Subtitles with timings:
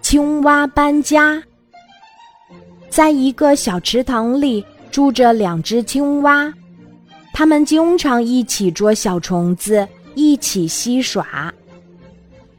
[0.00, 1.42] 青蛙搬家。
[2.88, 6.52] 在一个小池塘里住着两只青蛙，
[7.32, 11.52] 它们经常一起捉小虫子，一起嬉耍。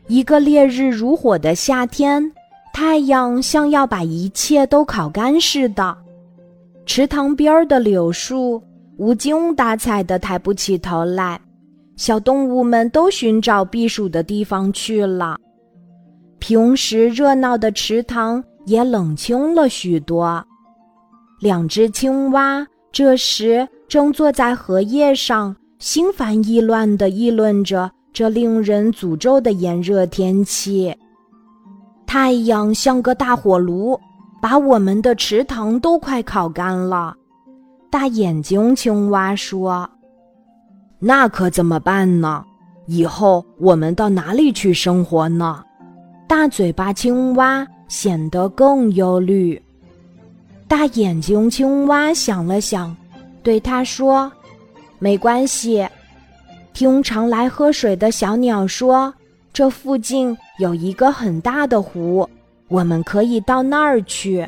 [0.07, 2.31] 一个烈日如火的夏天，
[2.73, 5.97] 太阳像要把一切都烤干似的，
[6.85, 8.63] 池塘边的柳树
[8.97, 11.39] 无精打采的抬不起头来，
[11.95, 15.37] 小动物们都寻找避暑的地方去了。
[16.39, 20.43] 平时热闹的池塘也冷清了许多。
[21.39, 30.95] 两只青蛙这时正坐在荷叶上，心烦意乱地议论着这令人诅咒的炎热天气。
[32.05, 33.99] 太阳像个大火炉，
[34.41, 37.15] 把我们的池塘都快烤干了。
[37.91, 39.89] 大眼睛青蛙说
[40.99, 42.43] ：“那可怎么办呢？
[42.87, 45.63] 以后我们到哪里去生活呢？”
[46.29, 49.59] 大嘴巴青蛙显得更忧虑。
[50.67, 52.95] 大眼睛青蛙想了想，
[53.41, 54.31] 对他说
[54.99, 55.87] ：“没关系，
[56.71, 59.11] 听常来喝水的小鸟说，
[59.51, 62.29] 这附近有一个很大的湖，
[62.67, 64.47] 我们可以到那儿去。”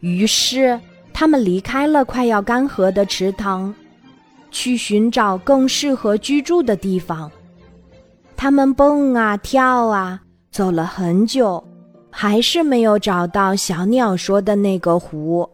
[0.00, 0.76] 于是，
[1.12, 3.72] 他们离开了快要干涸的池塘，
[4.50, 7.30] 去寻找更适合居住的地方。
[8.36, 10.20] 他们蹦啊跳啊。
[10.60, 11.64] 走了很久，
[12.10, 15.48] 还是没有找到小鸟说的那个湖。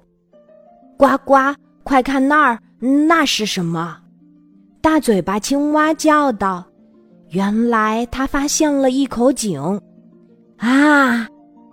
[0.97, 1.37] 呱呱，
[1.85, 2.59] 快看那儿，
[3.07, 3.99] 那是什么？
[4.81, 6.67] 大嘴巴青蛙叫道
[7.31, 9.81] ：“原来他发现了一口井，
[10.57, 11.29] 啊，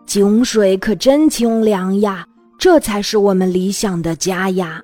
[0.06, 2.24] 井水可真清凉呀！
[2.60, 4.80] 这才是我们理想的家呀！”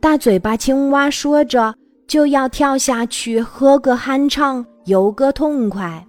[0.00, 1.74] 大嘴巴青蛙说着，
[2.06, 6.06] 就要跳下去喝个酣畅，游个痛快。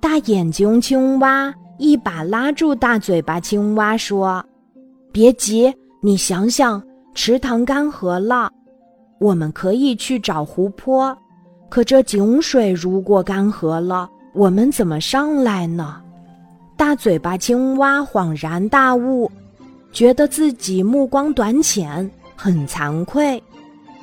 [0.00, 4.44] 大眼睛青蛙一把拉住大嘴巴青蛙，说
[5.12, 6.82] ：“别急，你想想，
[7.14, 8.50] 池塘干涸了，
[9.18, 11.16] 我们可以去找湖泊。
[11.68, 16.00] 可这井水如果干涸了，我们怎么上来呢？”
[16.76, 19.30] 大嘴巴青蛙恍然大悟，
[19.92, 23.42] 觉得自己目光短浅，很惭愧。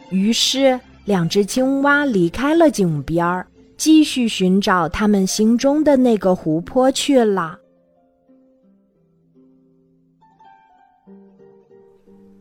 [0.10, 3.48] 于是，两只青蛙离开了井边儿。
[3.78, 7.60] 继续寻找他们心中的那个湖泊去了。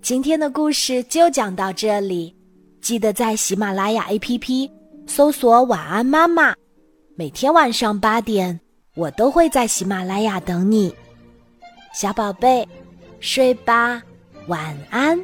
[0.01, 2.35] 今天的故事就讲到这里，
[2.81, 4.71] 记得在喜马拉雅 APP
[5.07, 6.55] 搜索“晚安妈妈”，
[7.17, 8.61] 每天晚上八点，
[8.97, 10.95] 我都会在喜马拉雅等你，
[11.95, 12.69] 小宝贝，
[13.19, 14.03] 睡吧，
[14.47, 15.19] 晚安。